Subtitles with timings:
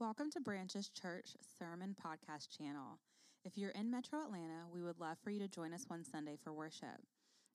[0.00, 2.98] Welcome to Branches Church Sermon Podcast channel.
[3.44, 6.38] If you're in Metro Atlanta, we would love for you to join us one Sunday
[6.42, 7.04] for worship.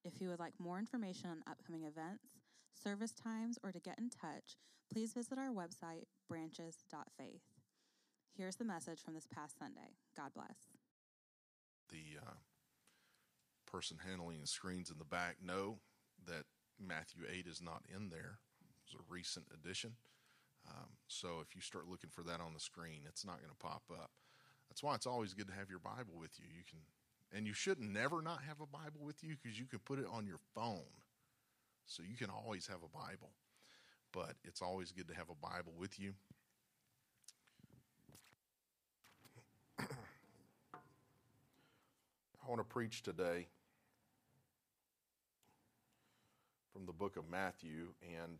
[0.04, 2.38] If you would like more information on upcoming events,
[2.72, 4.58] service times, or to get in touch,
[4.94, 7.42] please visit our website, branches.faith.
[8.38, 9.96] Here's the message from this past Sunday.
[10.16, 10.70] God bless.
[11.90, 12.36] the uh,
[13.66, 15.80] person handling the screens in the back know
[16.28, 16.44] that
[16.80, 18.38] Matthew 8 is not in there.
[18.86, 19.94] It's a recent addition.
[20.68, 23.58] Um, so if you start looking for that on the screen, it's not going to
[23.58, 24.12] pop up.
[24.70, 26.46] That's why it's always good to have your Bible with you.
[26.46, 26.80] You can,
[27.36, 30.06] and you should never not have a Bible with you because you can put it
[30.12, 30.82] on your phone.
[31.86, 33.32] So you can always have a Bible.
[34.12, 36.14] But it's always good to have a Bible with you.
[39.80, 39.86] I
[42.48, 43.48] want to preach today
[46.74, 48.40] from the book of Matthew, and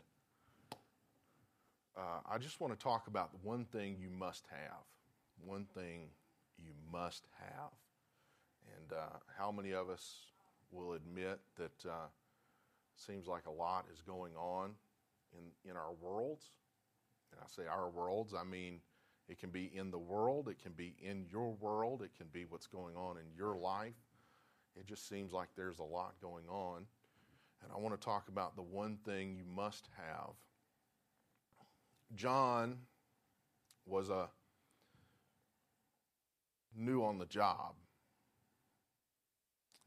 [1.96, 4.84] uh, I just want to talk about the one thing you must have.
[5.44, 6.08] One thing
[6.58, 7.72] you must have.
[8.76, 10.16] And uh, how many of us
[10.70, 12.08] will admit that uh,
[12.96, 14.72] seems like a lot is going on
[15.32, 16.50] in, in our worlds?
[17.32, 18.80] And I say our worlds, I mean
[19.28, 22.44] it can be in the world, it can be in your world, it can be
[22.48, 23.94] what's going on in your life.
[24.78, 26.86] It just seems like there's a lot going on.
[27.62, 30.34] And I want to talk about the one thing you must have.
[32.14, 32.78] John
[33.84, 34.28] was a
[36.74, 37.74] new on the job.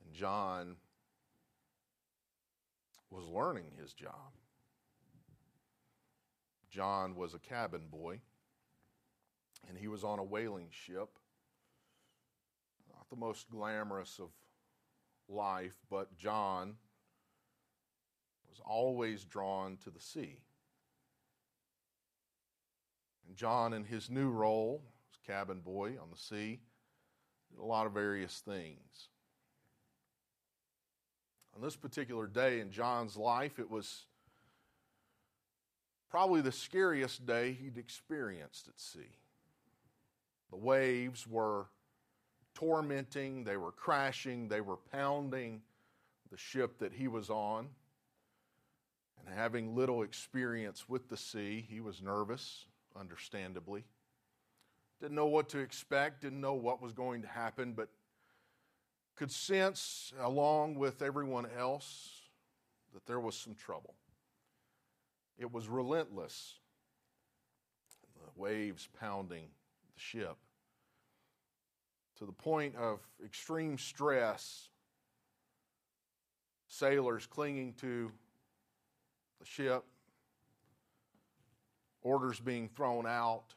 [0.03, 0.75] And John
[3.09, 4.33] was learning his job.
[6.69, 8.19] John was a cabin boy
[9.67, 11.09] and he was on a whaling ship.
[12.87, 14.29] Not the most glamorous of
[15.27, 16.75] life, but John
[18.49, 20.37] was always drawn to the sea.
[23.29, 24.81] And John, in his new role
[25.13, 26.59] as cabin boy on the sea,
[27.51, 29.09] did a lot of various things.
[31.55, 34.05] On this particular day in John's life, it was
[36.09, 39.15] probably the scariest day he'd experienced at sea.
[40.49, 41.67] The waves were
[42.55, 45.61] tormenting, they were crashing, they were pounding
[46.31, 47.67] the ship that he was on.
[49.19, 52.65] And having little experience with the sea, he was nervous,
[52.97, 53.83] understandably.
[55.01, 57.89] Didn't know what to expect, didn't know what was going to happen, but
[59.15, 62.21] could sense, along with everyone else,
[62.93, 63.95] that there was some trouble.
[65.37, 66.55] It was relentless,
[68.15, 69.47] the waves pounding
[69.93, 70.37] the ship
[72.19, 74.67] to the point of extreme stress,
[76.67, 78.11] sailors clinging to
[79.39, 79.85] the ship,
[82.09, 83.53] orders being thrown out,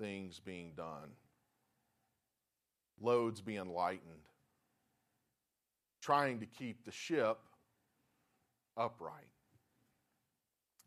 [0.00, 1.10] things being done,
[3.00, 4.28] loads being lightened,
[6.02, 7.38] trying to keep the ship
[8.76, 9.28] upright,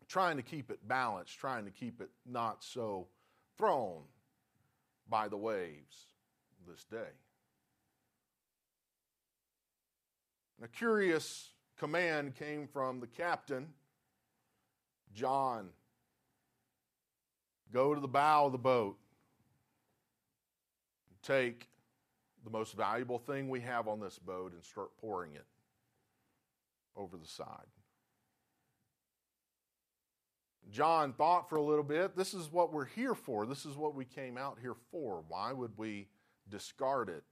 [0.09, 3.07] trying to keep it balanced, trying to keep it not so
[3.57, 4.01] thrown
[5.07, 6.07] by the waves
[6.67, 7.13] this day.
[10.57, 13.67] And a curious command came from the captain,
[15.13, 15.69] John.
[17.71, 18.97] Go to the bow of the boat.
[21.21, 21.67] Take
[22.43, 25.45] the most valuable thing we have on this boat and start pouring it
[26.95, 27.67] over the side.
[30.71, 33.45] John thought for a little bit this is what we're here for.
[33.45, 35.23] This is what we came out here for.
[35.27, 36.07] Why would we
[36.47, 37.23] discard it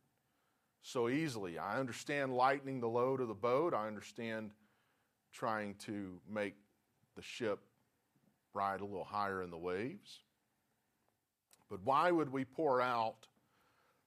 [0.82, 1.58] so easily?
[1.58, 4.52] I understand lightening the load of the boat, I understand
[5.32, 6.56] trying to make
[7.16, 7.59] the ship
[8.57, 10.22] ride a little higher in the waves.
[11.69, 13.28] But why would we pour out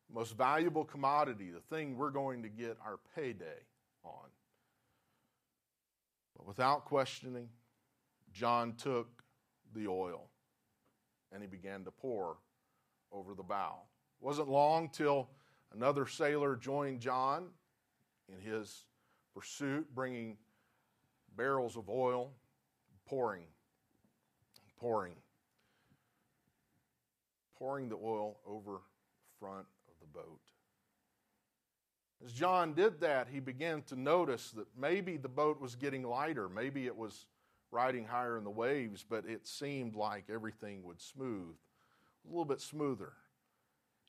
[0.09, 3.63] the most valuable commodity, the thing we're going to get our payday
[4.03, 4.29] on?
[6.37, 7.49] But without questioning,
[8.33, 9.23] John took
[9.75, 10.29] the oil
[11.33, 12.39] and he began to pour
[13.13, 13.83] over the bow.
[14.21, 15.29] It wasn't long till
[15.73, 17.49] another sailor joined John
[18.29, 18.85] in his
[19.35, 20.39] pursuit, bringing
[21.37, 22.33] barrels of oil,
[23.07, 23.45] pouring,
[24.81, 25.15] pouring,
[27.59, 28.81] pouring the oil over
[29.39, 30.41] front of the boat.
[32.25, 36.49] As John did that, he began to notice that maybe the boat was getting lighter,
[36.49, 37.27] maybe it was
[37.71, 41.55] riding higher in the waves, but it seemed like everything would smooth,
[42.25, 43.13] a little bit smoother.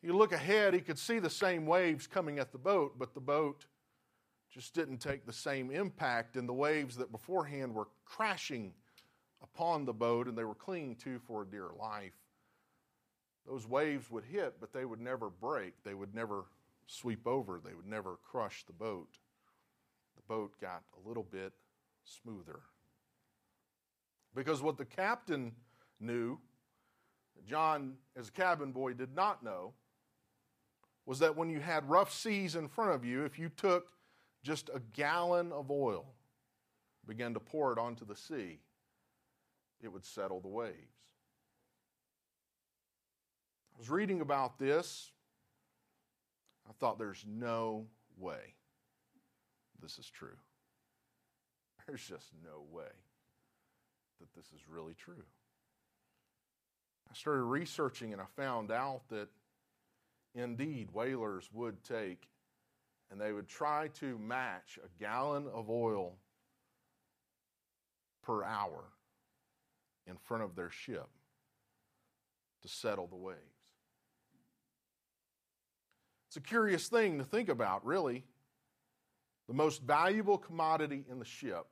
[0.01, 3.21] You look ahead, he could see the same waves coming at the boat, but the
[3.21, 3.65] boat
[4.49, 8.73] just didn't take the same impact, and the waves that beforehand were crashing
[9.43, 12.13] upon the boat and they were clinging to for dear life
[13.47, 15.83] those waves would hit, but they would never break.
[15.83, 16.45] They would never
[16.85, 17.59] sweep over.
[17.63, 19.17] They would never crush the boat.
[20.15, 21.53] The boat got a little bit
[22.03, 22.61] smoother.
[24.35, 25.53] Because what the captain
[25.99, 26.39] knew,
[27.47, 29.73] John, as a cabin boy, did not know,
[31.05, 33.91] was that when you had rough seas in front of you, if you took
[34.43, 36.13] just a gallon of oil,
[37.07, 38.59] began to pour it onto the sea,
[39.81, 40.75] it would settle the waves.
[43.75, 45.11] I was reading about this.
[46.69, 47.87] I thought there's no
[48.17, 48.55] way
[49.81, 50.37] this is true.
[51.87, 52.91] There's just no way
[54.19, 55.23] that this is really true.
[57.09, 59.27] I started researching and I found out that
[60.35, 62.29] indeed whalers would take
[63.09, 66.13] and they would try to match a gallon of oil
[68.23, 68.83] per hour
[70.07, 71.07] in front of their ship
[72.61, 73.39] to settle the waves.
[76.27, 78.23] It's a curious thing to think about, really.
[79.47, 81.65] The most valuable commodity in the ship,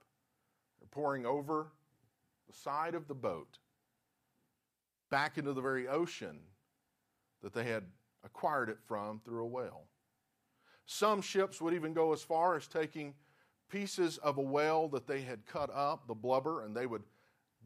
[0.80, 1.72] they're pouring over
[2.48, 3.58] the side of the boat
[5.10, 6.40] back into the very ocean
[7.42, 7.86] that they had
[8.24, 9.86] acquired it from through a whale.
[10.86, 13.14] Some ships would even go as far as taking
[13.70, 17.04] pieces of a whale that they had cut up, the blubber, and they would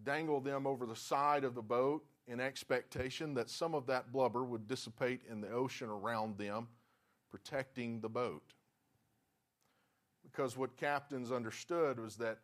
[0.03, 4.43] dangle them over the side of the boat in expectation that some of that blubber
[4.43, 6.67] would dissipate in the ocean around them,
[7.29, 8.53] protecting the boat.
[10.23, 12.39] Because what captains understood was that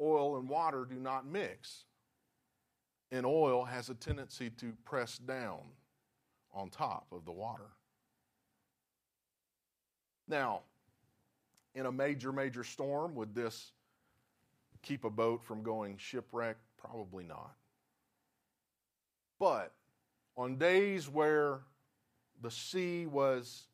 [0.00, 1.84] oil and water do not mix,
[3.10, 5.60] and oil has a tendency to press down
[6.52, 7.68] on top of the water.
[10.28, 10.60] Now,
[11.74, 13.72] in a major, major storm, would this
[14.82, 16.62] keep a boat from going shipwrecked?
[16.78, 17.54] Probably not.
[19.38, 19.72] But
[20.36, 21.60] on days where
[22.40, 23.64] the sea was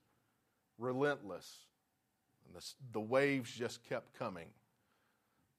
[0.79, 1.67] relentless
[2.47, 4.49] and the, the waves just kept coming,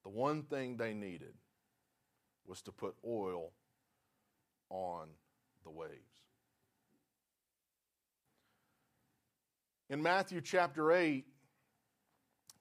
[0.04, 1.34] the one thing they needed
[2.46, 3.52] was to put oil
[4.70, 5.08] on
[5.64, 5.94] the waves.
[9.90, 11.26] In Matthew chapter 8,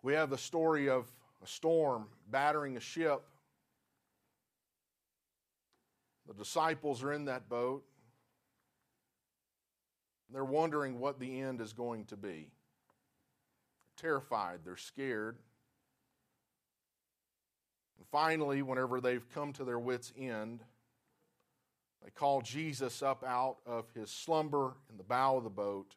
[0.03, 1.07] we have the story of
[1.43, 3.23] a storm battering a ship.
[6.27, 7.85] The disciples are in that boat.
[10.33, 12.49] They're wondering what the end is going to be.
[13.97, 15.37] They're terrified, they're scared.
[17.99, 20.63] And finally, whenever they've come to their wits' end,
[22.05, 25.95] they call Jesus up out of his slumber in the bow of the boat.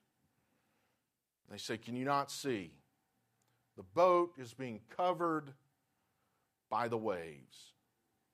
[1.52, 2.72] They say, Can you not see?
[3.80, 5.54] The boat is being covered
[6.70, 7.72] by the waves,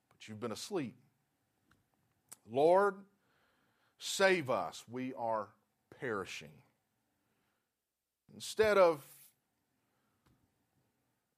[0.08, 0.96] but you've been asleep.
[2.50, 2.96] Lord,
[3.96, 4.82] save us.
[4.90, 5.46] We are
[6.00, 6.50] perishing.
[8.34, 9.06] Instead of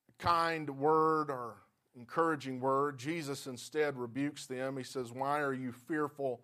[0.09, 1.57] a kind word or
[1.95, 4.79] encouraging word, Jesus instead rebukes them.
[4.79, 6.41] He says, Why are you fearful,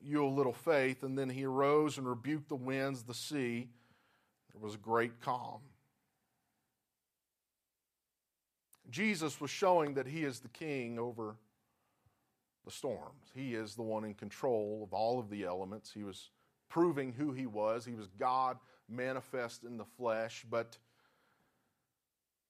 [0.00, 1.02] you little faith?
[1.02, 3.68] And then he arose and rebuked the winds, the sea
[4.50, 5.60] there was a great calm.
[8.92, 11.34] Jesus was showing that he is the king over
[12.64, 13.30] the storms.
[13.34, 15.90] He is the one in control of all of the elements.
[15.92, 16.30] He was
[16.68, 17.86] proving who he was.
[17.86, 18.58] He was God
[18.88, 20.44] manifest in the flesh.
[20.48, 20.76] But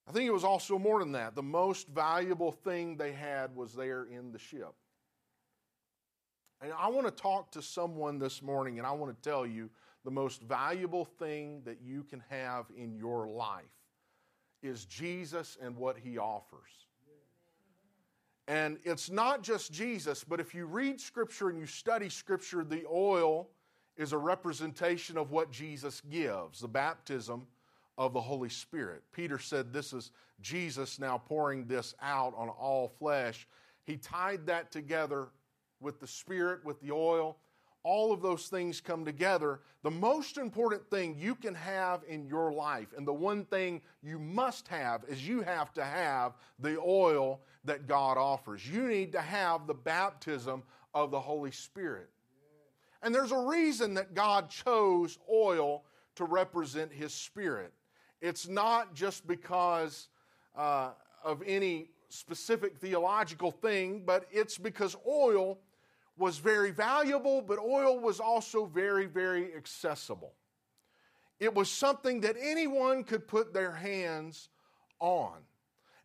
[0.09, 1.37] I think it was also more than that.
[1.37, 4.75] The most valuable thing they had was there in the ship.
[6.61, 9.71] And I want to talk to someone this morning and I want to tell you
[10.05, 13.82] the most valuable thing that you can have in your life
[14.63, 16.61] is Jesus and what he offers.
[18.49, 22.85] And it's not just Jesus, but if you read Scripture and you study Scripture, the
[22.91, 23.49] oil
[23.97, 27.47] is a representation of what Jesus gives the baptism
[27.99, 29.03] of the Holy Spirit.
[29.13, 33.47] Peter said, This is Jesus now pouring this out on all flesh.
[33.85, 35.29] He tied that together
[35.81, 37.37] with the Spirit, with the oil,
[37.85, 42.53] all of those things come together, the most important thing you can have in your
[42.53, 47.41] life, and the one thing you must have, is you have to have the oil
[47.65, 48.69] that God offers.
[48.69, 50.63] You need to have the baptism
[50.95, 52.11] of the Holy Spirit.
[53.03, 55.85] And there's a reason that God chose oil
[56.15, 57.73] to represent His Spirit.
[58.21, 60.09] It's not just because
[60.57, 60.91] uh,
[61.25, 65.59] of any specific theological thing, but it's because oil
[66.17, 70.35] was very valuable, but oil was also very, very accessible.
[71.41, 74.49] It was something that anyone could put their hands
[75.01, 75.39] on.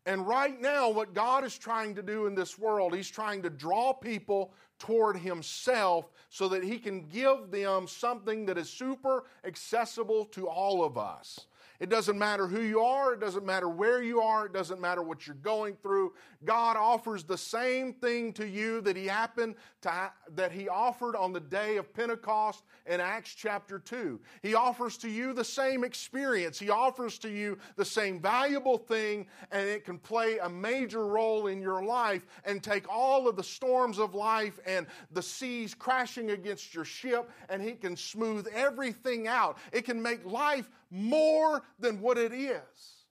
[0.08, 3.50] And right now, what God is trying to do in this world, He's trying to
[3.50, 10.24] draw people toward Himself so that He can give them something that is super accessible
[10.28, 11.48] to all of us.
[11.80, 15.04] It doesn't matter who you are, it doesn't matter where you are, it doesn't matter
[15.04, 16.14] what you're going through.
[16.44, 21.34] God offers the same thing to you that he happened to that he offered on
[21.34, 24.20] the day of Pentecost in Acts chapter 2.
[24.42, 26.60] He offers to you the same experience.
[26.60, 31.48] He offers to you the same valuable thing and it can play a major role
[31.48, 36.32] in your life and take all of the storms of life and the seas crashing
[36.32, 39.58] against your ship and he can smooth everything out.
[39.72, 43.06] It can make life more than what it is.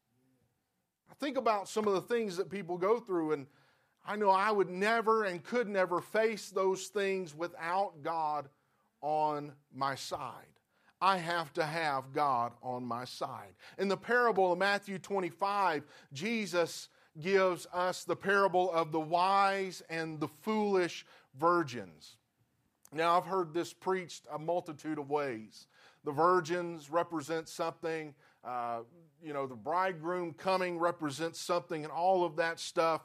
[1.10, 3.46] I think about some of the things that people go through, and
[4.04, 8.48] I know I would never and could never face those things without God
[9.00, 10.46] on my side.
[11.00, 13.54] I have to have God on my side.
[13.78, 16.88] In the parable of Matthew 25, Jesus
[17.20, 21.04] gives us the parable of the wise and the foolish
[21.38, 22.16] virgins.
[22.92, 25.66] Now, I've heard this preached a multitude of ways.
[26.06, 28.14] The virgins represent something.
[28.44, 28.82] Uh,
[29.20, 33.02] you know, the bridegroom coming represents something, and all of that stuff.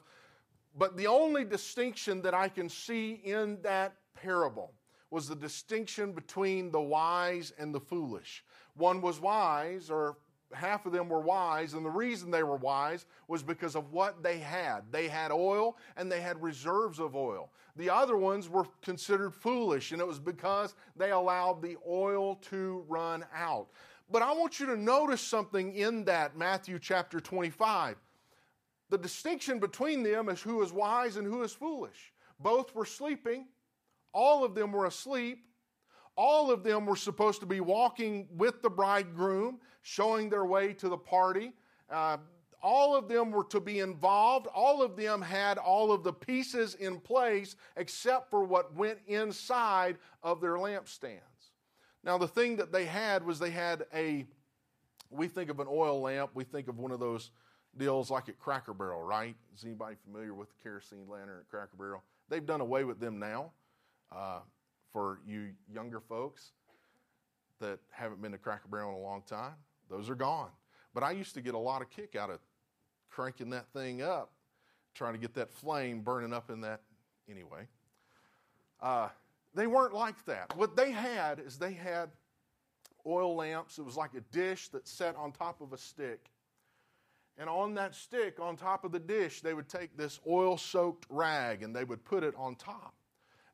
[0.77, 4.75] But the only distinction that I can see in that parable
[5.10, 8.43] was the distinction between the wise and the foolish.
[8.75, 10.17] One was wise, or
[10.53, 14.24] half of them were wise, and the reason they were wise was because of what
[14.24, 14.81] they had.
[14.91, 17.51] They had oil and they had reserves of oil.
[17.75, 22.84] The other ones were considered foolish, and it was because they allowed the oil to
[22.88, 23.67] run out.
[24.10, 27.96] But I want you to notice something in that Matthew chapter 25.
[28.89, 32.12] The distinction between them is who is wise and who is foolish.
[32.39, 33.46] Both were sleeping,
[34.13, 35.46] all of them were asleep.
[36.17, 40.90] All of them were supposed to be walking with the bridegroom, showing their way to
[40.90, 41.54] the party.
[41.90, 42.18] Uh,
[42.64, 44.48] all of them were to be involved.
[44.48, 49.98] All of them had all of the pieces in place except for what went inside
[50.22, 51.20] of their lampstands.
[52.04, 54.26] Now, the thing that they had was they had a,
[55.10, 57.32] we think of an oil lamp, we think of one of those
[57.78, 59.36] deals like at Cracker Barrel, right?
[59.56, 62.04] Is anybody familiar with the kerosene lantern at Cracker Barrel?
[62.30, 63.52] They've done away with them now
[64.12, 64.40] uh,
[64.92, 66.52] for you younger folks
[67.60, 69.54] that haven't been to Cracker Barrel in a long time.
[69.91, 70.50] Those are gone.
[70.93, 72.39] But I used to get a lot of kick out of
[73.10, 74.31] cranking that thing up,
[74.95, 76.81] trying to get that flame burning up in that
[77.29, 77.67] anyway.
[78.81, 79.10] Uh,
[79.53, 80.55] they weren't like that.
[80.55, 82.10] What they had is they had
[83.05, 83.77] oil lamps.
[83.77, 86.31] It was like a dish that sat on top of a stick.
[87.38, 91.05] And on that stick, on top of the dish, they would take this oil soaked
[91.10, 92.93] rag and they would put it on top.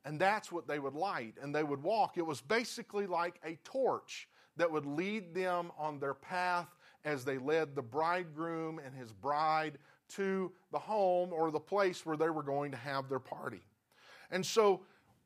[0.05, 1.35] And that's what they would light.
[1.41, 2.17] And they would walk.
[2.17, 4.27] It was basically like a torch
[4.57, 6.67] that would lead them on their path
[7.05, 9.77] as they led the bridegroom and his bride
[10.09, 13.61] to the home or the place where they were going to have their party.
[14.31, 14.81] And so,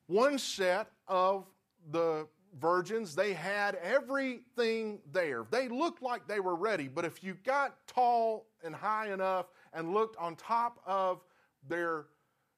[0.08, 1.46] one set of
[1.92, 2.28] the
[2.60, 5.46] virgins, they had everything there.
[5.50, 9.94] They looked like they were ready, but if you got tall and high enough and
[9.94, 11.22] looked on top of
[11.68, 12.08] their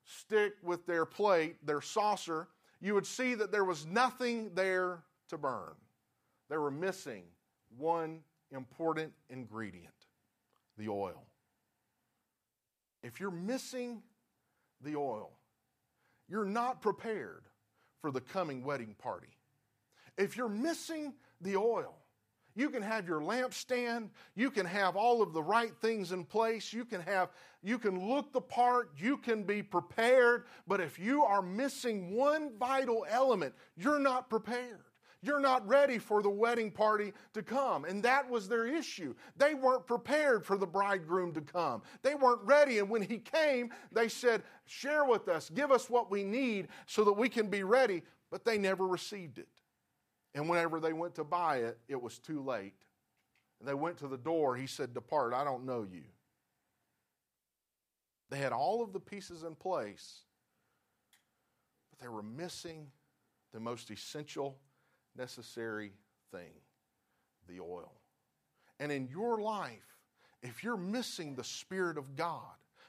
[0.06, 2.48] stick with their plate, their saucer,
[2.82, 5.74] you would see that there was nothing there to burn.
[6.54, 7.24] They were missing
[7.80, 8.20] one
[8.52, 9.90] important ingredient
[10.78, 11.26] the oil.
[13.02, 14.04] If you're missing
[14.80, 15.32] the oil,
[16.30, 17.46] you're not prepared
[18.02, 19.36] for the coming wedding party.
[20.16, 21.96] If you're missing the oil,
[22.54, 26.72] you can have your lampstand, you can have all of the right things in place,
[26.72, 27.30] you can have
[27.64, 32.52] you can look the part, you can be prepared, but if you are missing one
[32.60, 34.84] vital element, you're not prepared.
[35.24, 37.86] You're not ready for the wedding party to come.
[37.86, 39.16] And that was their issue.
[39.38, 41.82] They weren't prepared for the bridegroom to come.
[42.02, 42.80] They weren't ready.
[42.80, 47.06] And when he came, they said, Share with us, give us what we need so
[47.06, 48.04] that we can be ready.
[48.32, 49.48] But they never received it.
[50.36, 52.74] And whenever they went to buy it, it was too late.
[53.60, 54.58] And they went to the door.
[54.58, 56.04] He said, Depart, I don't know you.
[58.30, 60.22] They had all of the pieces in place,
[61.92, 62.88] but they were missing
[63.54, 64.58] the most essential
[65.18, 65.94] necessary
[66.32, 66.52] thing
[67.48, 67.92] the oil.
[68.80, 69.98] And in your life,
[70.42, 72.42] if you're missing the Spirit of God,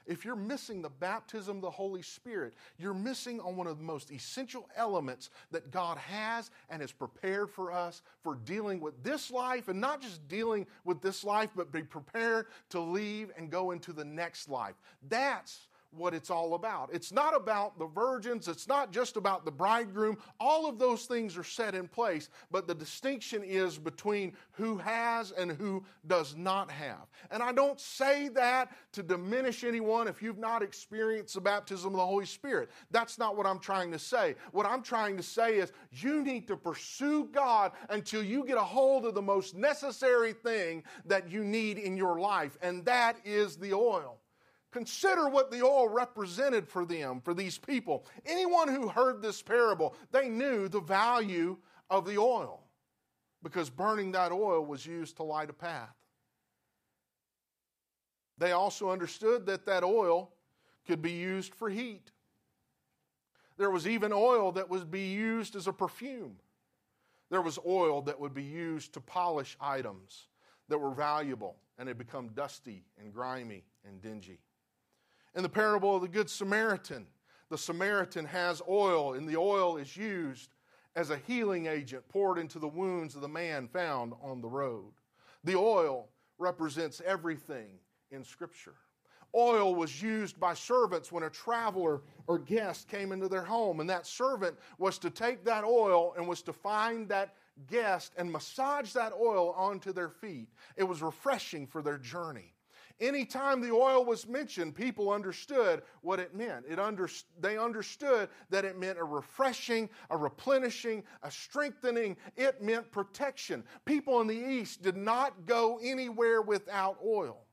[0.07, 3.85] if you're missing the baptism of the Holy Spirit, you're missing on one of the
[3.85, 9.31] most essential elements that God has and has prepared for us for dealing with this
[9.31, 13.71] life and not just dealing with this life, but be prepared to leave and go
[13.71, 14.75] into the next life.
[15.09, 16.91] That's what it's all about.
[16.93, 20.19] It's not about the virgins, it's not just about the bridegroom.
[20.41, 25.33] All of those things are set in place, but the distinction is between who has
[25.33, 27.07] and who does not have.
[27.31, 31.97] And I don't say that to diminish anyone if you've not experienced the baptism of
[31.97, 32.71] the Holy Spirit.
[32.91, 34.37] That's not what I'm trying to say.
[34.53, 38.61] What I'm trying to say is you need to pursue God until you get a
[38.61, 43.57] hold of the most necessary thing that you need in your life, and that is
[43.57, 44.19] the oil.
[44.75, 48.05] Consider what the oil represented for them, for these people.
[48.27, 51.59] Anyone who heard this parable, they knew the value
[51.91, 52.61] of the oil
[53.41, 55.95] because burning that oil was used to light a path.
[58.37, 60.33] They also understood that that oil
[60.89, 62.11] could be used for heat.
[63.57, 66.35] There was even oil that would be used as a perfume.
[67.31, 70.27] There was oil that would be used to polish items
[70.69, 74.41] that were valuable and had become dusty and grimy and dingy.
[75.35, 77.07] In the parable of the Good Samaritan,
[77.51, 80.51] the Samaritan has oil, and the oil is used
[80.95, 84.93] as a healing agent poured into the wounds of the man found on the road.
[85.43, 87.79] The oil represents everything
[88.13, 88.77] in Scripture.
[89.35, 93.91] Oil was used by servants when a traveler or guest came into their home, and
[93.91, 97.35] that servant was to take that oil and was to find that
[97.67, 100.49] guest and massage that oil onto their feet.
[100.77, 102.54] It was refreshing for their journey.
[103.01, 106.65] Anytime the oil was mentioned, people understood what it meant.
[106.69, 107.09] It under,
[107.41, 112.17] they understood that it meant a refreshing, a replenishing, a strengthening.
[112.37, 113.65] It meant protection.
[113.85, 117.45] People in the East did not go anywhere without oil.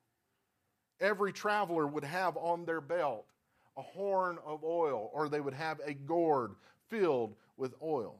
[1.00, 3.25] Every traveler would have on their belt
[3.77, 6.51] a horn of oil, or they would have a gourd
[6.89, 8.19] filled with oil.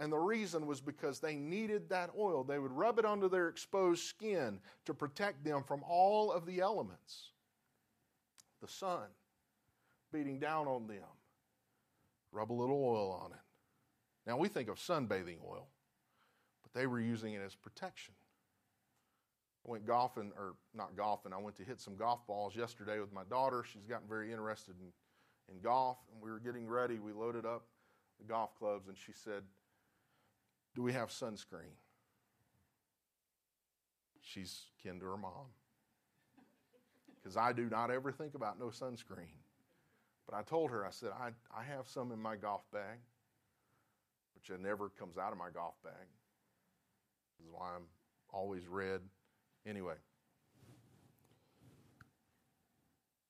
[0.00, 2.42] And the reason was because they needed that oil.
[2.42, 6.60] They would rub it onto their exposed skin to protect them from all of the
[6.60, 7.30] elements.
[8.60, 9.06] The sun
[10.12, 11.04] beating down on them.
[12.32, 13.38] Rub a little oil on it.
[14.26, 15.68] Now we think of sunbathing oil,
[16.62, 18.14] but they were using it as protection.
[19.66, 23.12] I went golfing, or not golfing, I went to hit some golf balls yesterday with
[23.12, 23.64] my daughter.
[23.70, 26.98] She's gotten very interested in, in golf, and we were getting ready.
[26.98, 27.66] We loaded up
[28.18, 29.42] the golf clubs, and she said,
[30.74, 31.76] do we have sunscreen?
[34.20, 35.52] She's kin to her mom.
[37.22, 39.38] Because I do not ever think about no sunscreen.
[40.26, 42.98] But I told her, I said, I, I have some in my golf bag,
[44.34, 46.06] which it never comes out of my golf bag.
[47.38, 47.84] This is why I'm
[48.30, 49.00] always red.
[49.66, 49.94] Anyway,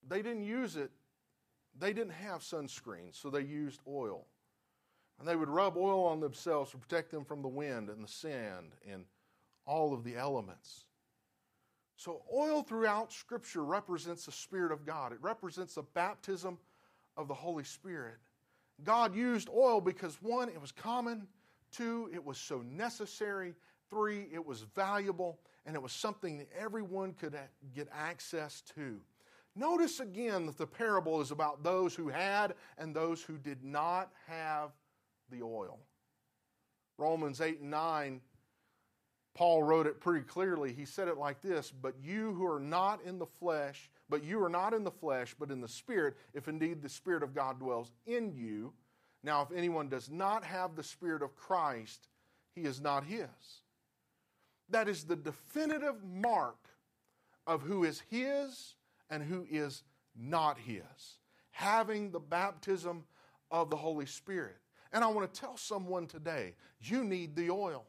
[0.08, 0.90] they didn't use it,
[1.78, 4.26] they didn't have sunscreen, so they used oil.
[5.18, 8.08] And they would rub oil on themselves to protect them from the wind and the
[8.08, 9.04] sand and
[9.66, 10.86] all of the elements.
[11.96, 16.58] So, oil throughout Scripture represents the Spirit of God, it represents the baptism
[17.16, 18.16] of the Holy Spirit.
[18.82, 21.28] God used oil because one, it was common,
[21.70, 23.54] two, it was so necessary,
[23.88, 27.38] three, it was valuable, and it was something that everyone could
[27.74, 29.00] get access to.
[29.56, 34.10] Notice again that the parable is about those who had and those who did not
[34.26, 34.72] have
[35.30, 35.78] the oil.
[36.98, 38.20] Romans 8 and 9,
[39.34, 40.72] Paul wrote it pretty clearly.
[40.72, 44.42] He said it like this But you who are not in the flesh, but you
[44.42, 47.58] are not in the flesh, but in the Spirit, if indeed the Spirit of God
[47.58, 48.72] dwells in you.
[49.22, 52.08] Now, if anyone does not have the Spirit of Christ,
[52.54, 53.28] he is not his.
[54.68, 56.58] That is the definitive mark
[57.46, 58.74] of who is his
[59.10, 59.82] and who is
[60.16, 61.18] not his.
[61.50, 63.04] Having the baptism
[63.50, 64.56] of the Holy Spirit.
[64.94, 67.84] And I want to tell someone today you need the oil.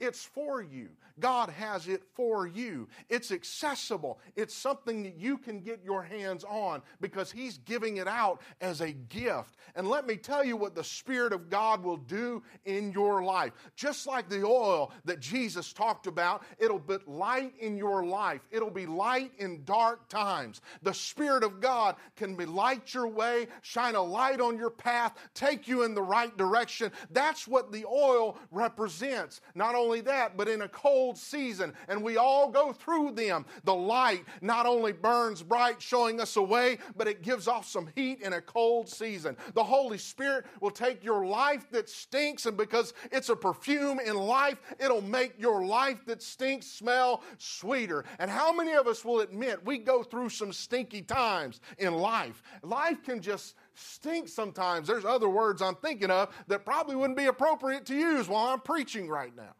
[0.00, 0.88] It's for you.
[1.20, 2.88] God has it for you.
[3.08, 4.18] It's accessible.
[4.34, 8.80] It's something that you can get your hands on because He's giving it out as
[8.80, 9.56] a gift.
[9.76, 13.52] And let me tell you what the Spirit of God will do in your life.
[13.76, 18.70] Just like the oil that Jesus talked about, it'll be light in your life, it'll
[18.70, 20.62] be light in dark times.
[20.82, 25.14] The Spirit of God can be light your way, shine a light on your path,
[25.34, 26.90] take you in the right direction.
[27.10, 29.40] That's what the oil represents.
[29.54, 33.44] Not only that, but in a cold cold season, and we all go through them.
[33.64, 37.88] The light not only burns bright, showing us a way, but it gives off some
[37.96, 39.36] heat in a cold season.
[39.54, 44.14] The Holy Spirit will take your life that stinks, and because it's a perfume in
[44.14, 48.04] life, it'll make your life that stinks smell sweeter.
[48.18, 52.42] And how many of us will admit we go through some stinky times in life?
[52.62, 54.86] Life can just stink sometimes.
[54.86, 58.60] There's other words I'm thinking of that probably wouldn't be appropriate to use while I'm
[58.60, 59.54] preaching right now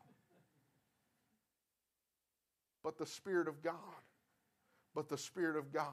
[2.83, 3.75] but the Spirit of God.
[4.95, 5.93] But the Spirit of God.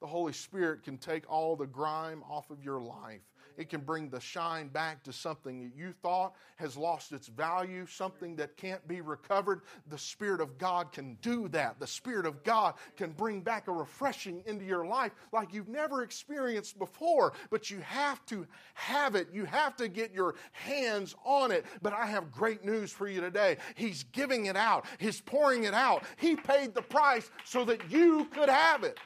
[0.00, 3.22] The Holy Spirit can take all the grime off of your life.
[3.58, 7.86] It can bring the shine back to something that you thought has lost its value,
[7.86, 9.62] something that can't be recovered.
[9.88, 11.80] The Spirit of God can do that.
[11.80, 16.04] The Spirit of God can bring back a refreshing into your life like you've never
[16.04, 17.32] experienced before.
[17.50, 19.28] But you have to have it.
[19.32, 21.66] You have to get your hands on it.
[21.82, 23.56] But I have great news for you today.
[23.74, 26.04] He's giving it out, He's pouring it out.
[26.16, 28.98] He paid the price so that you could have it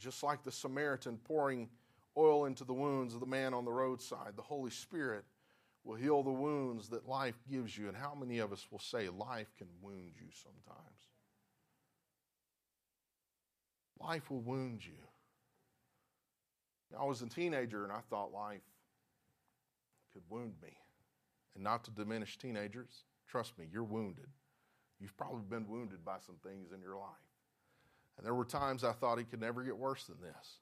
[0.00, 1.68] just like the Samaritan pouring
[2.16, 5.24] oil into the wounds of the man on the roadside, the Holy Spirit
[5.84, 7.88] will heal the wounds that life gives you.
[7.88, 11.00] And how many of us will say life can wound you sometimes?
[14.00, 14.92] Life will wound you.
[16.98, 18.62] I was a teenager and I thought life
[20.12, 20.76] could wound me.
[21.54, 24.26] And not to diminish teenagers, trust me, you're wounded.
[24.98, 27.29] You've probably been wounded by some things in your life.
[28.20, 30.58] And there were times I thought he could never get worse than this.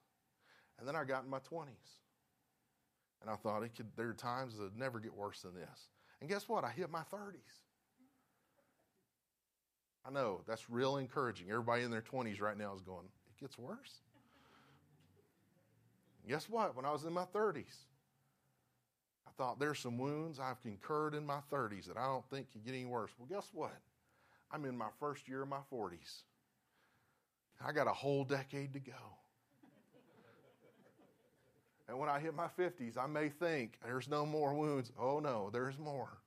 [0.79, 1.66] And then I got in my 20s.
[3.21, 5.88] And I thought it could, there are times that never get worse than this.
[6.21, 6.62] And guess what?
[6.62, 7.35] I hit my 30s.
[10.07, 11.51] I know, that's real encouraging.
[11.51, 14.03] Everybody in their 20s right now is going, it gets worse.
[16.29, 16.77] guess what?
[16.77, 17.64] When I was in my 30s,
[19.27, 22.64] I thought there's some wounds I've incurred in my 30s that I don't think could
[22.64, 23.11] get any worse.
[23.18, 23.75] Well, guess what?
[24.53, 26.23] I'm in my first year of my 40s.
[27.64, 28.92] I got a whole decade to go.
[31.88, 34.92] And when I hit my 50s, I may think there's no more wounds.
[34.99, 36.18] Oh no, there's more.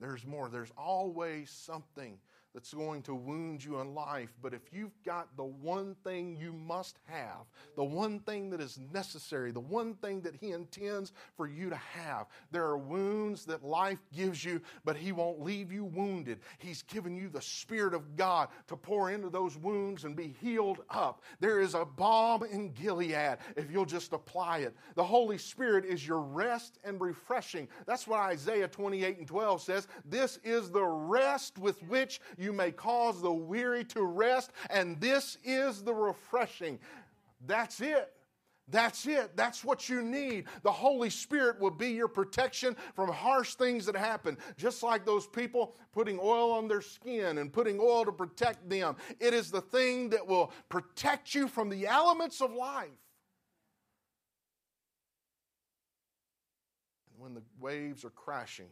[0.00, 0.48] There's more.
[0.48, 2.18] There's always something
[2.54, 4.32] that's going to wound you in life.
[4.40, 8.78] But if you've got the one thing you must have, the one thing that is
[8.92, 13.64] necessary, the one thing that He intends for you to have, there are wounds that
[13.64, 16.38] life gives you, but He won't leave you wounded.
[16.58, 20.82] He's given you the Spirit of God to pour into those wounds and be healed
[20.90, 21.22] up.
[21.40, 24.76] There is a balm in Gilead if you'll just apply it.
[24.94, 27.66] The Holy Spirit is your rest and refreshing.
[27.84, 29.88] That's what Isaiah 28 and 12 says.
[30.04, 35.38] This is the rest with which you may cause the weary to rest, and this
[35.44, 36.78] is the refreshing.
[37.46, 38.12] That's it.
[38.68, 39.36] That's it.
[39.36, 40.46] That's what you need.
[40.62, 44.38] The Holy Spirit will be your protection from harsh things that happen.
[44.56, 48.96] Just like those people putting oil on their skin and putting oil to protect them.
[49.20, 52.88] It is the thing that will protect you from the elements of life.
[57.18, 58.68] When the waves are crashing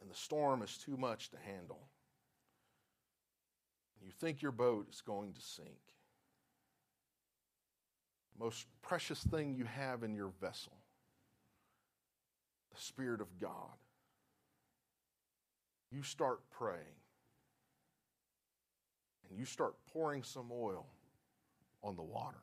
[0.00, 1.88] and the storm is too much to handle,
[4.04, 5.68] you think your boat is going to sink.
[8.38, 10.72] Most precious thing you have in your vessel,
[12.74, 13.76] the Spirit of God.
[15.90, 16.84] You start praying
[19.28, 20.86] and you start pouring some oil
[21.82, 22.36] on the water.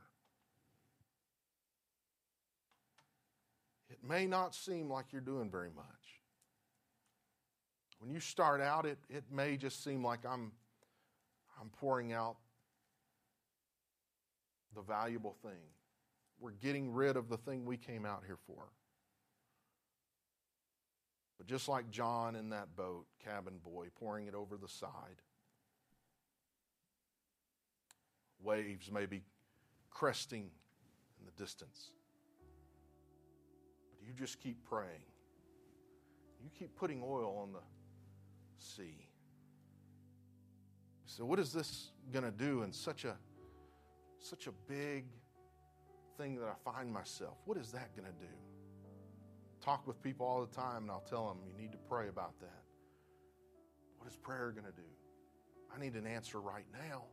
[3.90, 6.25] It may not seem like you're doing very much.
[8.06, 10.52] When you start out, it, it may just seem like I'm
[11.60, 12.36] I'm pouring out
[14.76, 15.64] the valuable thing.
[16.40, 18.68] We're getting rid of the thing we came out here for.
[21.40, 25.24] But just like John in that boat, cabin boy, pouring it over the side,
[28.40, 29.24] waves may be
[29.90, 30.52] cresting
[31.20, 31.90] in the distance.
[33.90, 35.10] But you just keep praying.
[36.44, 37.60] You keep putting oil on the
[38.58, 39.08] sea.
[41.06, 43.16] So, what is this going to do in such a
[44.20, 45.06] such a big
[46.18, 47.38] thing that I find myself?
[47.46, 48.34] What is that going to do?
[49.64, 52.40] Talk with people all the time, and I'll tell them you need to pray about
[52.40, 52.64] that.
[53.98, 54.88] What is prayer going to do?
[55.76, 57.04] I need an answer right now.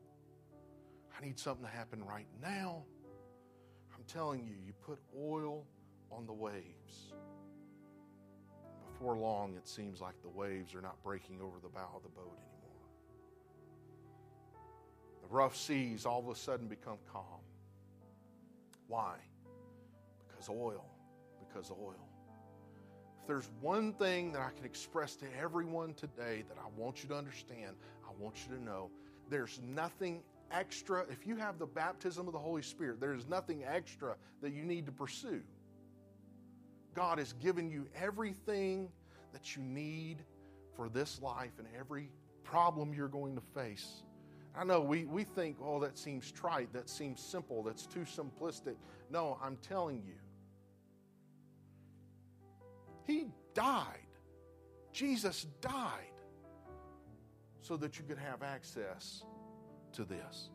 [1.16, 2.84] I need something to happen right now.
[3.94, 5.66] I'm telling you, you put oil
[6.10, 7.12] on the waves.
[9.02, 12.08] Before long, it seems like the waves are not breaking over the bow of the
[12.08, 12.86] boat anymore
[15.22, 17.42] The rough seas all of a sudden become calm.
[18.86, 19.16] Why?
[20.28, 20.84] Because oil.
[21.40, 22.08] Because oil.
[23.20, 27.08] If there's one thing that I can express to everyone today that I want you
[27.08, 28.88] to understand, I want you to know
[29.28, 31.06] there's nothing extra.
[31.10, 34.62] If you have the baptism of the Holy Spirit, there is nothing extra that you
[34.62, 35.42] need to pursue.
[36.94, 38.88] God has given you everything
[39.32, 40.18] that you need
[40.76, 42.10] for this life and every
[42.44, 44.02] problem you're going to face.
[44.54, 48.74] I know we, we think, oh, that seems trite, that seems simple, that's too simplistic.
[49.10, 50.14] No, I'm telling you.
[53.06, 53.98] He died.
[54.92, 56.12] Jesus died
[57.62, 59.24] so that you could have access
[59.94, 60.50] to this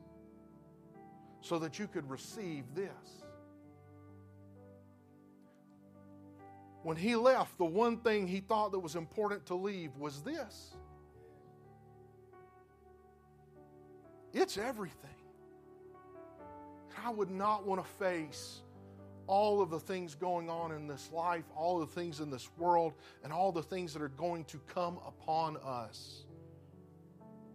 [1.41, 3.23] so that you could receive this.
[6.88, 10.73] When he left, the one thing he thought that was important to leave was this
[14.32, 15.10] it's everything.
[17.06, 18.62] I would not want to face
[19.28, 22.93] all of the things going on in this life, all the things in this world,
[23.21, 26.23] and all the things that are going to come upon us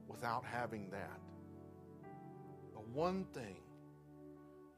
[0.09, 1.21] without having that.
[2.75, 3.57] The one thing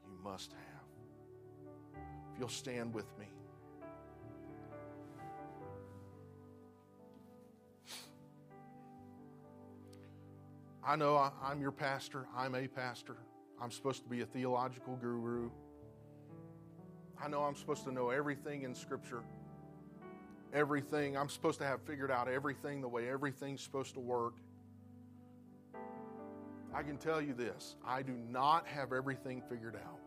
[0.05, 2.01] you must have.
[2.31, 3.34] If you'll stand with me.
[10.87, 12.27] I know I, am your pastor.
[12.37, 13.17] I'm a pastor.
[13.59, 15.49] I'm supposed to be a theological guru.
[17.19, 19.23] I know I'm supposed to know everything in Scripture.
[20.53, 21.17] Everything.
[21.17, 24.35] I'm supposed to have figured out everything the way everything's supposed to work.
[26.71, 29.99] I can tell you this I do not have everything figured out.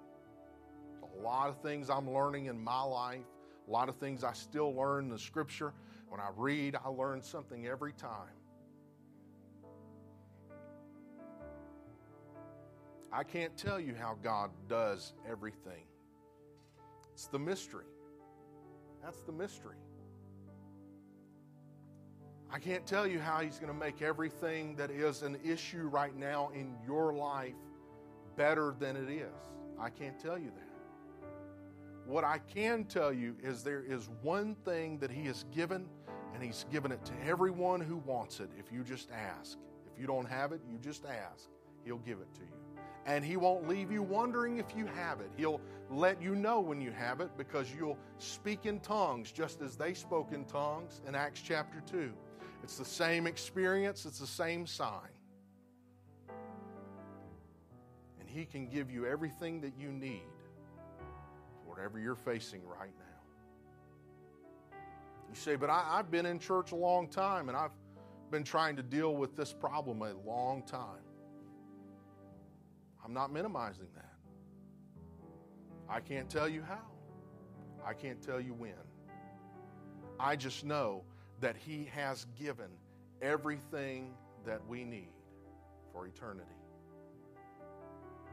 [1.03, 3.27] A lot of things I'm learning in my life,
[3.67, 5.73] a lot of things I still learn in the Scripture.
[6.09, 8.31] When I read, I learn something every time.
[13.13, 15.85] I can't tell you how God does everything.
[17.15, 17.87] It's the mystery.
[19.03, 19.77] That's the mystery.
[22.51, 26.15] I can't tell you how He's going to make everything that is an issue right
[26.15, 27.55] now in your life
[28.37, 29.35] better than it is.
[29.81, 31.29] I can't tell you that.
[32.07, 35.87] What I can tell you is there is one thing that He has given,
[36.35, 39.59] and He's given it to everyone who wants it if you just ask.
[39.91, 41.49] If you don't have it, you just ask.
[41.85, 42.68] He'll give it to you
[43.09, 45.31] and He won't leave you wondering if you have it.
[45.37, 49.77] He'll let you know when you have it because you'll speak in tongues just as
[49.77, 52.13] they spoke in tongues in Acts chapter 2.
[52.63, 55.09] It's the same experience, it's the same sign.
[58.21, 60.29] And He can give you everything that you need
[61.63, 64.79] for whatever you're facing right now.
[65.31, 67.73] You say, but I, have been in church a long time and I've
[68.31, 71.08] been trying to deal with this problem a long time.
[73.09, 74.13] I'm not minimizing that.
[75.89, 76.83] I can't tell you how.
[77.83, 78.75] I can't tell you when.
[80.21, 81.05] I just know
[81.41, 82.69] that He has given
[83.23, 84.13] everything
[84.45, 85.09] that we need
[85.91, 86.51] for eternity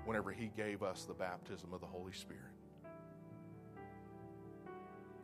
[0.04, 2.44] whenever He gave us the baptism of the Holy Spirit.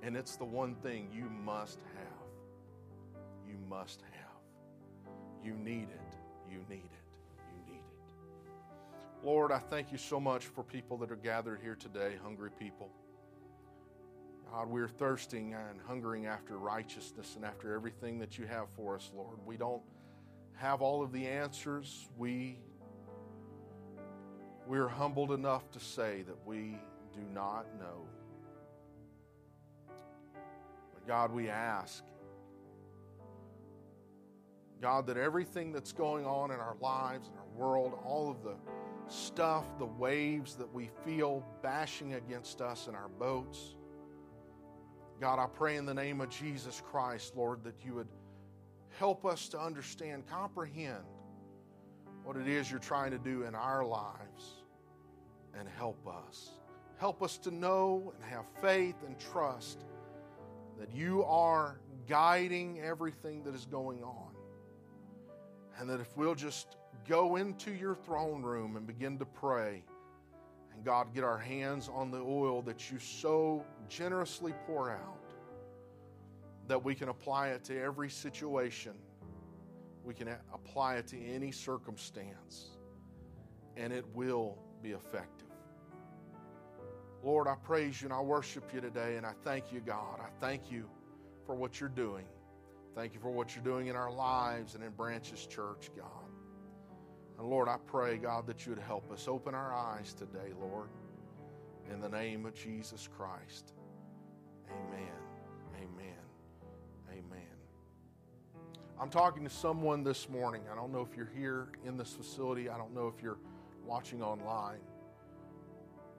[0.02, 3.50] And it's the one thing you must have.
[3.50, 5.12] You must have.
[5.44, 6.16] You need it.
[6.50, 7.01] You need it.
[9.24, 12.90] Lord, I thank you so much for people that are gathered here today, hungry people.
[14.52, 19.12] God, we're thirsting and hungering after righteousness and after everything that you have for us,
[19.16, 19.38] Lord.
[19.46, 19.84] We don't
[20.56, 22.10] have all of the answers.
[22.18, 22.58] We
[24.66, 26.80] we're humbled enough to say that we
[27.14, 28.08] do not know.
[30.94, 32.04] But God, we ask
[34.82, 38.56] God that everything that's going on in our lives and our world, all of the
[39.12, 43.76] stuff, the waves that we feel bashing against us in our boats.
[45.20, 48.08] God, I pray in the name of Jesus Christ, Lord, that you would
[48.98, 51.04] help us to understand, comprehend
[52.24, 54.64] what it is you're trying to do in our lives
[55.58, 56.52] and help us.
[56.98, 59.86] Help us to know and have faith and trust
[60.80, 64.32] that you are guiding everything that is going on.
[65.78, 69.84] And that if we'll just go into your throne room and begin to pray.
[70.74, 75.34] And God, get our hands on the oil that you so generously pour out,
[76.68, 78.94] that we can apply it to every situation.
[80.04, 82.78] We can apply it to any circumstance,
[83.78, 85.48] and it will be effective.
[87.24, 90.20] Lord, I praise you and I worship you today, and I thank you, God.
[90.20, 90.90] I thank you
[91.46, 92.26] for what you're doing.
[92.96, 96.21] Thank you for what you're doing in our lives and in Branches Church, God.
[97.42, 99.28] And Lord, I pray, God, that you would help us.
[99.28, 100.90] Open our eyes today, Lord,
[101.92, 103.74] in the name of Jesus Christ.
[104.70, 105.10] Amen.
[105.76, 106.20] Amen.
[107.10, 107.58] Amen.
[109.00, 110.62] I'm talking to someone this morning.
[110.72, 113.40] I don't know if you're here in this facility, I don't know if you're
[113.88, 114.82] watching online,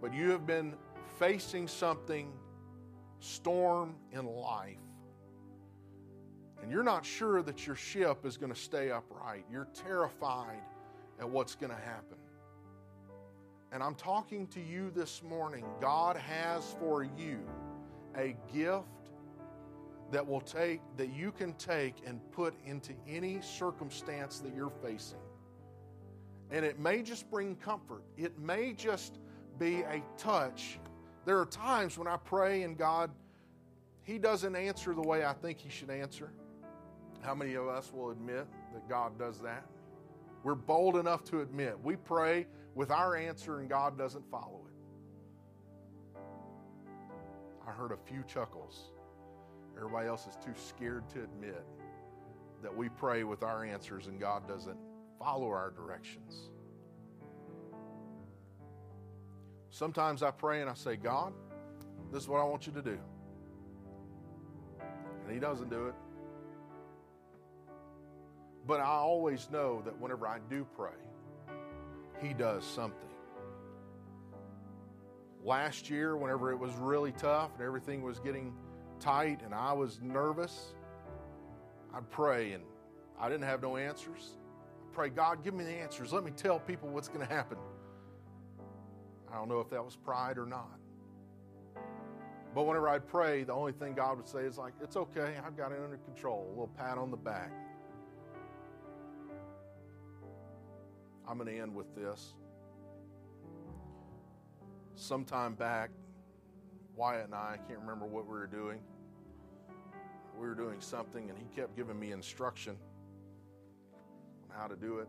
[0.01, 0.75] but you have been
[1.21, 2.33] facing something,
[3.21, 4.75] storm in life.
[6.61, 9.45] And you're not sure that your ship is going to stay upright.
[9.49, 10.59] You're terrified
[11.21, 12.19] at what's going to happen.
[13.73, 15.65] And I'm talking to you this morning.
[15.81, 17.41] God has for you
[18.17, 18.87] a gift
[20.11, 25.19] that will take that you can take and put into any circumstance that you're facing.
[26.51, 29.19] And it may just bring comfort, it may just
[29.59, 30.79] be a touch.
[31.25, 33.11] There are times when I pray and God,
[34.03, 36.31] He doesn't answer the way I think He should answer.
[37.23, 39.65] How many of us will admit that God does that?
[40.43, 46.19] We're bold enough to admit we pray with our answer and God doesn't follow it.
[47.67, 48.91] I heard a few chuckles.
[49.77, 51.65] Everybody else is too scared to admit
[52.63, 54.79] that we pray with our answers and God doesn't
[55.19, 56.51] follow our directions.
[59.71, 61.33] Sometimes I pray and I say, God,
[62.13, 62.99] this is what I want you to do.
[65.25, 65.95] And He doesn't do it.
[68.67, 70.91] But I always know that whenever I do pray,
[72.21, 72.99] He does something.
[75.45, 78.55] Last year, whenever it was really tough and everything was getting
[79.01, 80.75] tight and I was nervous,
[81.93, 82.63] I'd pray and
[83.19, 84.39] I didn't have no answers.
[84.83, 86.13] I pray, God, give me the answers.
[86.13, 87.59] Let me tell people what's going to happen.
[89.33, 90.79] I don't know if that was pride or not.
[92.55, 95.57] But whenever I'd pray, the only thing God would say is like, it's okay, I've
[95.57, 96.47] got it under control.
[96.47, 97.51] A little pat on the back.
[101.33, 102.35] I'm going to end with this.
[104.97, 105.89] Sometime back,
[106.95, 108.81] Wyatt and I, I can't remember what we were doing.
[110.39, 112.77] We were doing something, and he kept giving me instruction
[114.45, 115.09] on how to do it.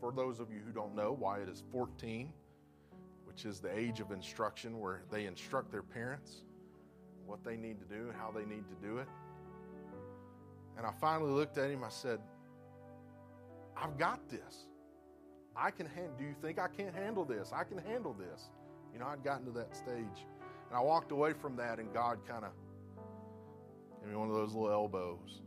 [0.00, 2.32] For those of you who don't know, Wyatt is 14,
[3.26, 6.44] which is the age of instruction where they instruct their parents
[7.26, 9.06] what they need to do and how they need to do it.
[10.78, 11.84] And I finally looked at him.
[11.84, 12.20] I said,
[13.76, 14.69] I've got this.
[15.60, 16.14] I can handle.
[16.18, 17.52] Do you think I can't handle this?
[17.54, 18.48] I can handle this.
[18.94, 20.24] You know, I'd gotten to that stage.
[20.68, 22.52] And I walked away from that, and God kind of
[24.00, 25.42] gave me one of those little elbows.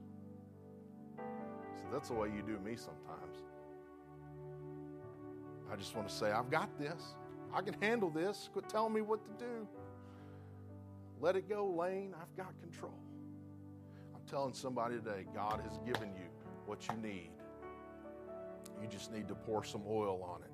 [1.78, 3.38] So that's the way you do me sometimes.
[5.71, 7.15] I just want to say, I've got this.
[7.52, 8.49] I can handle this.
[8.54, 9.67] Quit telling me what to do.
[11.19, 12.13] Let it go, Lane.
[12.21, 12.99] I've got control.
[14.13, 16.30] I'm telling somebody today, God has given you
[16.67, 17.32] what you need.
[18.84, 20.52] You just need to pour some oil on it.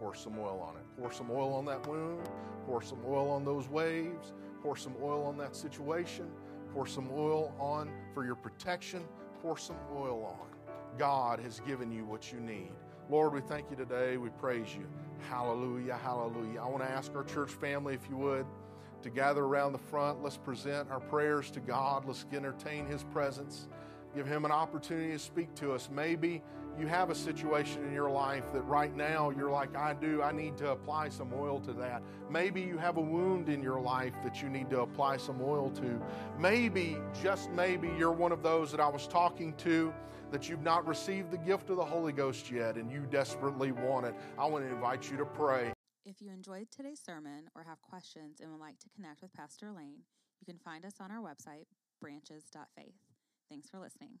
[0.00, 0.82] Pour some oil on it.
[1.00, 2.28] Pour some oil on that wound.
[2.66, 4.32] Pour some oil on those waves.
[4.64, 6.28] Pour some oil on that situation.
[6.74, 9.04] Pour some oil on for your protection.
[9.40, 10.98] Pour some oil on.
[10.98, 12.72] God has given you what you need.
[13.08, 14.16] Lord, we thank you today.
[14.16, 14.86] We praise you.
[15.30, 16.60] Hallelujah, hallelujah.
[16.60, 18.46] I want to ask our church family, if you would,
[19.02, 20.20] to gather around the front.
[20.20, 22.04] Let's present our prayers to God.
[22.06, 23.68] Let's entertain His presence.
[24.16, 25.88] Give Him an opportunity to speak to us.
[25.92, 26.42] Maybe
[26.78, 30.32] you have a situation in your life that right now you're like, I do, I
[30.32, 32.02] need to apply some oil to that.
[32.30, 35.70] Maybe you have a wound in your life that you need to apply some oil
[35.70, 36.00] to.
[36.38, 39.92] Maybe, just maybe, you're one of those that I was talking to
[40.30, 44.06] that you've not received the gift of the Holy Ghost yet and you desperately want
[44.06, 44.14] it.
[44.38, 45.72] I want to invite you to pray.
[46.04, 49.72] If you enjoyed today's sermon or have questions and would like to connect with Pastor
[49.72, 50.02] Lane,
[50.40, 51.66] you can find us on our website,
[52.00, 52.94] branches.faith.
[53.50, 54.18] Thanks for listening.